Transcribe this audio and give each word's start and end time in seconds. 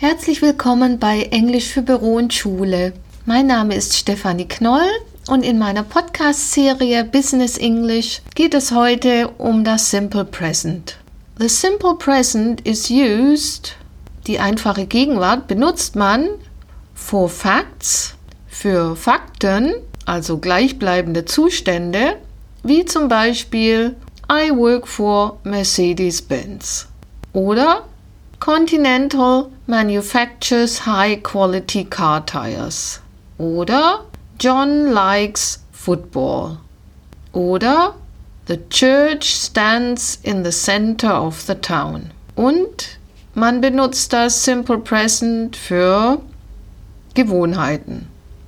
Herzlich 0.00 0.42
willkommen 0.42 1.00
bei 1.00 1.22
Englisch 1.32 1.72
für 1.72 1.82
Büro 1.82 2.18
und 2.18 2.32
Schule. 2.32 2.92
Mein 3.26 3.48
Name 3.48 3.74
ist 3.74 3.96
Stefanie 3.96 4.46
Knoll 4.46 4.88
und 5.26 5.42
in 5.42 5.58
meiner 5.58 5.82
Podcast-Serie 5.82 7.02
Business 7.02 7.58
English 7.58 8.22
geht 8.36 8.54
es 8.54 8.70
heute 8.70 9.26
um 9.38 9.64
das 9.64 9.90
Simple 9.90 10.24
Present. 10.24 10.98
The 11.40 11.48
Simple 11.48 11.96
Present 11.96 12.60
is 12.60 12.88
used, 12.88 13.74
die 14.28 14.38
einfache 14.38 14.86
Gegenwart 14.86 15.48
benutzt 15.48 15.96
man 15.96 16.28
for 16.94 17.28
facts, 17.28 18.14
für 18.46 18.94
Fakten, 18.94 19.74
also 20.06 20.38
gleichbleibende 20.38 21.24
Zustände, 21.24 22.18
wie 22.62 22.84
zum 22.84 23.08
Beispiel 23.08 23.96
I 24.30 24.52
work 24.52 24.86
for 24.86 25.40
Mercedes-Benz 25.42 26.86
oder 27.32 27.82
Continental 28.40 29.52
manufactures 29.66 30.78
high 30.78 31.16
quality 31.16 31.84
car 31.84 32.24
tires. 32.24 33.00
Oder 33.38 34.04
John 34.38 34.92
likes 34.92 35.58
football. 35.72 36.58
Oder 37.32 37.94
The 38.48 38.56
church 38.70 39.34
stands 39.34 40.18
in 40.22 40.42
the 40.42 40.52
center 40.52 41.12
of 41.12 41.42
the 41.42 41.54
town. 41.54 42.12
Und 42.34 42.98
man 43.34 43.60
benutzt 43.60 44.14
das 44.14 44.42
Simple 44.42 44.78
Present 44.78 45.54
für 45.54 46.22
Gewohnheiten. 47.12 48.06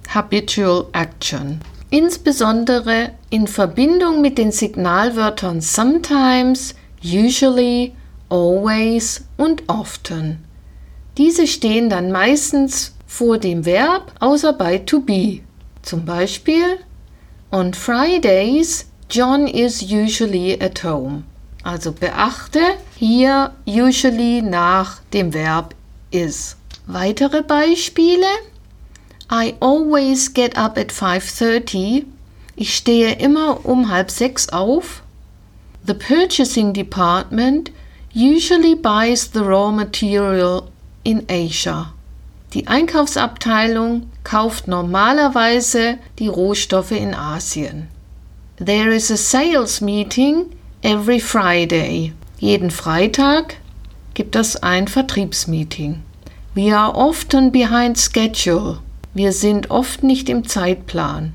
Habitual 0.09 0.87
Action. 0.93 1.61
Insbesondere 1.91 3.11
in 3.29 3.47
Verbindung 3.47 4.23
mit 4.23 4.39
den 4.39 4.53
Signalwörtern 4.53 5.61
sometimes, 5.61 6.75
usually, 7.05 7.93
always 8.31 9.27
und 9.37 9.63
often. 9.69 10.45
Diese 11.19 11.47
stehen 11.47 11.91
dann 11.91 12.11
meistens 12.11 12.95
vor 13.07 13.39
dem 13.39 13.67
Verb, 13.67 14.13
außer 14.21 14.53
bei 14.55 14.79
to 14.79 15.01
be. 15.01 15.41
Zum 15.83 16.05
Beispiel 16.05 16.79
On 17.53 17.75
Fridays 17.75 18.87
John 19.11 19.49
is 19.49 19.83
usually 19.83 20.57
at 20.61 20.85
home. 20.85 21.25
Also 21.65 21.93
beachte 21.93 22.61
hier 22.97 23.53
usually 23.67 24.41
nach 24.41 25.01
dem 25.13 25.35
Verb 25.35 25.75
is. 26.11 26.57
Weitere 26.87 27.43
Beispiele 27.43 28.27
I 29.33 29.55
always 29.61 30.33
get 30.33 30.57
up 30.57 30.79
at 30.79 30.93
5:30. 30.93 32.05
Ich 32.57 32.77
stehe 32.77 33.15
immer 33.15 33.65
um 33.65 33.91
halb 33.91 34.11
sechs 34.11 34.49
auf. 34.49 35.03
The 35.87 35.95
purchasing 35.95 36.73
department 36.73 37.71
usually 38.13 38.75
buys 38.75 39.29
the 39.29 39.45
raw 39.45 39.71
material 39.71 40.71
in 41.05 41.25
Asia. 41.29 41.93
Die 42.53 42.67
Einkaufsabteilung 42.67 44.11
kauft 44.25 44.67
normalerweise 44.67 45.99
die 46.19 46.29
Rohstoffe 46.29 46.93
in 46.93 47.15
Asien. 47.15 47.89
There 48.57 48.93
is 48.93 49.11
a 49.11 49.17
sales 49.17 49.81
meeting 49.81 50.51
every 50.83 51.21
Friday. 51.21 52.13
Jeden 52.39 52.71
Freitag 52.71 53.57
gibt 54.15 54.35
es 54.35 54.57
ein 54.57 54.89
Vertriebsmeeting. 54.89 56.03
We 56.55 56.77
are 56.77 56.93
often 56.95 57.53
behind 57.53 57.97
schedule. 57.97 58.81
Wir 59.15 59.33
sind 59.33 59.71
oft 59.71 60.03
nicht 60.03 60.29
im 60.29 60.47
Zeitplan. 60.47 61.33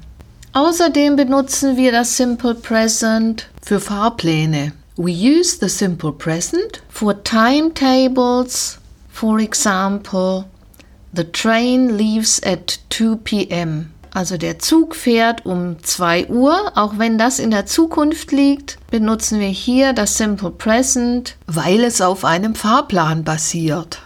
Außerdem 0.54 1.16
benutzen 1.16 1.78
wir 1.78 1.92
das 1.92 2.18
Simple 2.18 2.56
Present 2.56 3.50
für 3.62 3.80
Fahrpläne. 3.80 4.74
We 4.98 5.12
use 5.12 5.58
the 5.60 5.68
simple 5.68 6.14
present 6.14 6.82
for 6.88 7.14
timetables. 7.14 8.80
For 9.10 9.40
example, 9.40 10.46
the 11.14 11.26
train 11.26 11.98
leaves 11.98 12.42
at 12.44 12.80
2 12.90 13.18
p.m. 13.18 13.92
Also 14.14 14.38
der 14.38 14.60
Zug 14.60 14.96
fährt 14.96 15.46
um 15.46 15.84
2 15.84 16.28
Uhr. 16.28 16.72
Auch 16.76 16.98
wenn 16.98 17.18
das 17.18 17.40
in 17.40 17.52
der 17.52 17.66
Zukunft 17.66 18.32
liegt, 18.32 18.78
benutzen 18.90 19.42
wir 19.42 19.50
hier 19.50 19.92
das 19.92 20.16
Simple 20.16 20.52
Present, 20.52 21.36
weil 21.48 21.84
es 21.84 22.00
auf 22.00 22.24
einem 22.24 22.56
Fahrplan 22.56 23.26
basiert. 23.26 24.00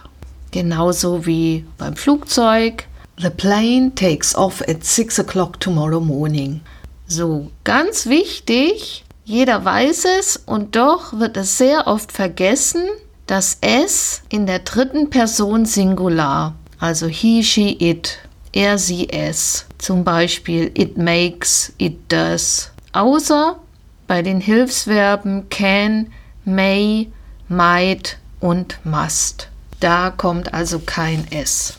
Genauso 0.50 1.24
wie 1.24 1.64
beim 1.78 1.94
Flugzeug. 1.94 2.88
The 3.16 3.30
plane 3.30 3.94
takes 3.94 4.34
off 4.34 4.60
at 4.62 4.84
6 4.84 5.20
o'clock 5.20 5.60
tomorrow 5.60 6.00
morning. 6.00 6.62
So, 7.06 7.52
ganz 7.62 8.06
wichtig, 8.06 9.04
jeder 9.30 9.64
weiß 9.64 10.06
es 10.18 10.36
und 10.44 10.74
doch 10.74 11.12
wird 11.12 11.36
es 11.36 11.56
sehr 11.56 11.86
oft 11.86 12.10
vergessen, 12.10 12.82
dass 13.26 13.58
es 13.60 14.22
in 14.28 14.44
der 14.44 14.58
dritten 14.58 15.08
Person 15.08 15.66
Singular, 15.66 16.56
also 16.80 17.06
he, 17.06 17.44
she, 17.44 17.76
it, 17.78 18.18
er, 18.52 18.76
sie, 18.76 19.08
es, 19.08 19.66
zum 19.78 20.02
Beispiel 20.02 20.72
it 20.74 20.98
makes, 20.98 21.72
it 21.78 22.10
does, 22.10 22.72
außer 22.92 23.60
bei 24.08 24.20
den 24.22 24.40
Hilfsverben 24.40 25.48
can, 25.48 26.08
may, 26.44 27.12
might 27.48 28.18
und 28.40 28.84
must. 28.84 29.48
Da 29.78 30.10
kommt 30.10 30.52
also 30.52 30.80
kein 30.80 31.30
S. 31.30 31.74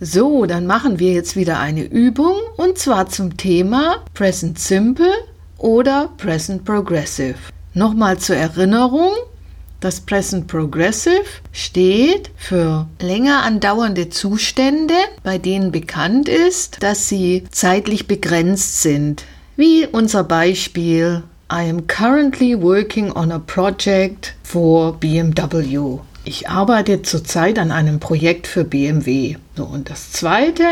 So, 0.00 0.44
dann 0.44 0.66
machen 0.66 0.98
wir 0.98 1.12
jetzt 1.12 1.36
wieder 1.36 1.60
eine 1.60 1.84
Übung 1.84 2.36
und 2.56 2.78
zwar 2.78 3.08
zum 3.08 3.36
Thema 3.36 3.98
Present 4.12 4.58
Simple 4.58 5.14
oder 5.58 6.10
Present 6.16 6.64
Progressive. 6.64 7.36
Nochmal 7.74 8.18
zur 8.18 8.36
Erinnerung, 8.36 9.12
das 9.80 10.00
Present 10.00 10.46
Progressive 10.46 11.24
steht 11.52 12.30
für 12.36 12.86
länger 13.00 13.42
andauernde 13.42 14.08
Zustände, 14.08 14.94
bei 15.22 15.38
denen 15.38 15.70
bekannt 15.70 16.28
ist, 16.28 16.82
dass 16.82 17.08
sie 17.08 17.44
zeitlich 17.50 18.06
begrenzt 18.06 18.80
sind. 18.82 19.24
Wie 19.56 19.86
unser 19.86 20.24
Beispiel 20.24 21.22
I 21.52 21.70
am 21.70 21.86
currently 21.86 22.60
working 22.60 23.12
on 23.12 23.30
a 23.30 23.38
project 23.38 24.34
for 24.42 24.94
BMW. 24.98 25.98
Ich 26.24 26.48
arbeite 26.48 27.02
zurzeit 27.02 27.58
an 27.58 27.70
einem 27.70 28.00
Projekt 28.00 28.48
für 28.48 28.64
BMW. 28.64 29.36
So, 29.56 29.64
und 29.64 29.88
das 29.88 30.10
zweite 30.10 30.64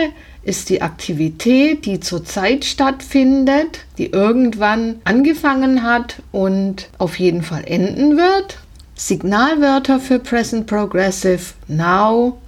ist 0.45 0.69
die 0.69 0.83
Aktivität, 0.83 1.87
die 1.87 2.01
zurzeit 2.01 2.65
stattfindet, 2.65 3.81
die 3.99 4.07
irgendwann 4.07 4.97
angefangen 5.05 5.83
hat 5.83 6.23
und 6.33 6.89
auf 6.99 7.19
jeden 7.19 7.43
Fall 7.43 7.65
enden 7.67 8.17
wird. 8.17 8.59
Signalwörter 8.95 9.99
für 9.99 10.19
Present 10.19 10.67
Progressive 10.67 11.55
now, 11.67 12.39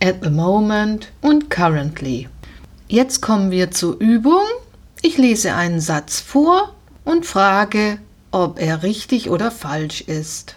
at 0.00 0.16
the 0.22 0.30
moment 0.30 1.08
und 1.20 1.50
currently. 1.50 2.28
Jetzt 2.88 3.20
kommen 3.22 3.50
wir 3.50 3.70
zur 3.70 3.98
Übung. 4.00 4.42
Ich 5.00 5.16
lese 5.16 5.54
einen 5.54 5.80
Satz 5.80 6.20
vor 6.20 6.74
und 7.04 7.24
frage, 7.24 7.98
ob 8.30 8.60
er 8.60 8.82
richtig 8.82 9.30
oder 9.30 9.50
falsch 9.50 10.00
ist. 10.02 10.56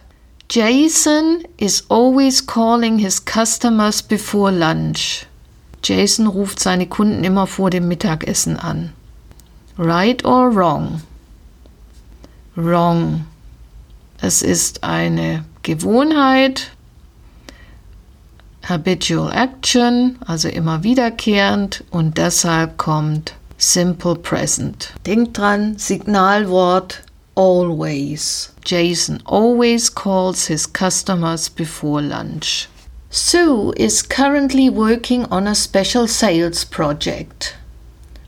Jason 0.49 1.43
is 1.57 1.85
always 1.89 2.45
calling 2.45 2.99
his 2.99 3.23
customers 3.23 4.01
before 4.01 4.51
lunch. 4.51 5.25
Jason 5.85 6.25
ruft 6.25 6.59
seine 6.59 6.87
Kunden 6.87 7.23
immer 7.23 7.45
vor 7.45 7.69
dem 7.69 7.87
Mittagessen 7.87 8.57
an. 8.57 8.91
Right 9.77 10.25
or 10.25 10.55
wrong? 10.55 11.01
Wrong. 12.55 13.25
Es 14.19 14.41
ist 14.41 14.83
eine 14.83 15.45
Gewohnheit, 15.61 16.71
habitual 18.63 19.31
action, 19.31 20.17
also 20.25 20.47
immer 20.47 20.81
wiederkehrend 20.81 21.83
und 21.91 22.17
deshalb 22.17 22.77
kommt 22.77 23.35
simple 23.59 24.15
present. 24.15 24.91
Denkt 25.05 25.37
dran, 25.37 25.77
Signalwort 25.77 27.03
always. 27.35 28.53
Jason 28.65 29.21
always 29.25 29.93
calls 29.93 30.47
his 30.47 30.65
customers 30.65 31.47
before 31.47 32.01
lunch. 32.01 32.69
Sue 33.15 33.73
is 33.77 34.01
currently 34.01 34.69
working 34.69 35.23
on 35.31 35.47
a 35.47 35.55
special 35.55 36.05
sales 36.05 36.65
project. 36.65 37.55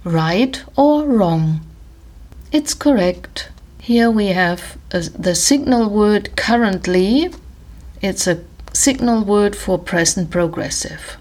Right 0.06 0.64
or 0.78 1.04
wrong? 1.04 1.60
It's 2.54 2.74
correct. 2.74 3.50
Here 3.82 4.10
we 4.10 4.28
have 4.28 4.78
a, 4.92 5.02
the 5.02 5.36
signal 5.36 5.90
word 5.90 6.38
currently. 6.38 7.30
It's 8.02 8.28
a 8.28 8.46
signal 8.72 9.26
word 9.26 9.58
for 9.58 9.78
present 9.78 10.30
progressive. 10.30 11.18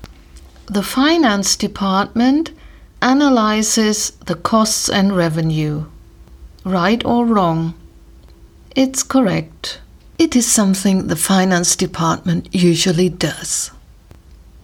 The 0.67 0.85
finance 0.85 1.57
department 1.57 2.53
analyzes 3.03 4.13
the 4.27 4.37
costs 4.37 4.89
and 4.89 5.17
revenue. 5.17 5.87
Right 6.65 7.05
or 7.05 7.27
wrong? 7.27 7.75
It's 8.77 9.03
correct. 9.03 9.81
It 10.19 10.35
is 10.35 10.51
something 10.51 11.09
the 11.09 11.17
finance 11.17 11.77
department 11.77 12.49
usually 12.55 13.11
does. 13.11 13.71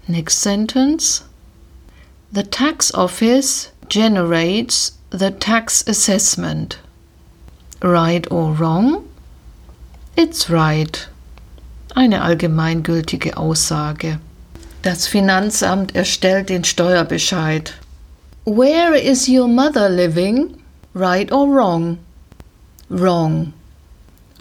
Next 0.08 0.38
sentence. 0.38 1.24
The 2.32 2.42
tax 2.42 2.90
office 2.94 3.70
generates 3.88 4.92
the 5.10 5.30
tax 5.30 5.86
assessment. 5.86 6.78
Right 7.82 8.26
or 8.30 8.52
wrong? 8.52 9.06
It's 10.16 10.48
right. 10.48 11.06
Eine 11.94 12.22
allgemeingültige 12.22 13.36
Aussage. 13.36 14.18
Das 14.80 15.06
Finanzamt 15.06 15.94
erstellt 15.94 16.48
den 16.48 16.64
Steuerbescheid. 16.64 17.74
Where 18.44 18.96
is 18.96 19.28
your 19.28 19.48
mother 19.48 19.90
living? 19.90 20.62
Right 20.94 21.30
or 21.30 21.46
wrong? 21.46 21.98
Wrong. 22.88 23.52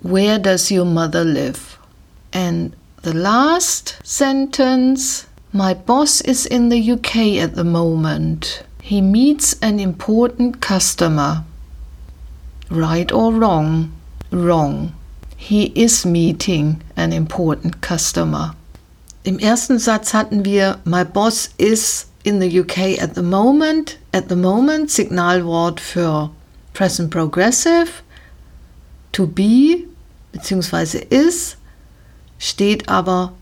Where 0.01 0.39
does 0.39 0.71
your 0.71 0.85
mother 0.85 1.23
live? 1.23 1.77
And 2.33 2.75
the 3.03 3.13
last 3.13 3.99
sentence 4.03 5.27
My 5.53 5.73
boss 5.73 6.21
is 6.21 6.45
in 6.45 6.69
the 6.69 6.91
UK 6.93 7.37
at 7.43 7.55
the 7.55 7.63
moment. 7.63 8.63
He 8.81 9.01
meets 9.01 9.55
an 9.61 9.79
important 9.79 10.61
customer. 10.61 11.43
Right 12.69 13.11
or 13.11 13.33
wrong? 13.33 13.91
Wrong. 14.31 14.95
He 15.35 15.65
is 15.75 16.05
meeting 16.05 16.81
an 16.95 17.11
important 17.11 17.81
customer. 17.81 18.55
Im 19.23 19.39
ersten 19.39 19.77
Satz 19.77 20.13
hatten 20.13 20.45
wir 20.45 20.79
My 20.83 21.03
boss 21.03 21.49
is 21.57 22.05
in 22.23 22.39
the 22.39 22.59
UK 22.61 22.97
at 22.99 23.13
the 23.13 23.23
moment. 23.23 23.97
At 24.13 24.29
the 24.29 24.35
moment, 24.35 24.89
Signalwort 24.89 25.79
für 25.79 26.31
Present 26.73 27.11
Progressive. 27.11 28.01
To 29.11 29.27
be 29.27 29.90
bzw. 30.31 31.05
is 31.09 31.57
steht 32.39 32.89
aber 32.89 33.33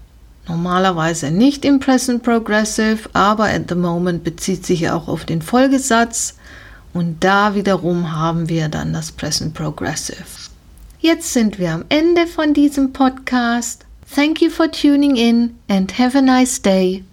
normalerweise 0.47 1.31
nicht 1.31 1.63
im 1.63 1.79
Present 1.79 2.23
Progressive, 2.23 3.09
aber 3.13 3.45
at 3.45 3.69
the 3.69 3.75
moment 3.75 4.23
bezieht 4.23 4.65
sich 4.65 4.89
auch 4.89 5.07
auf 5.07 5.25
den 5.25 5.41
Folgesatz 5.41 6.35
und 6.93 7.23
da 7.23 7.55
wiederum 7.55 8.11
haben 8.11 8.49
wir 8.49 8.67
dann 8.67 8.93
das 8.93 9.11
Present 9.11 9.53
Progressive. 9.53 10.25
Jetzt 10.99 11.31
sind 11.31 11.59
wir 11.59 11.71
am 11.71 11.85
Ende 11.89 12.27
von 12.27 12.53
diesem 12.53 12.91
Podcast. 12.91 13.85
Thank 14.13 14.41
you 14.41 14.49
for 14.49 14.69
tuning 14.69 15.15
in 15.15 15.55
and 15.69 15.97
have 15.97 16.17
a 16.17 16.21
nice 16.21 16.61
day. 16.61 17.03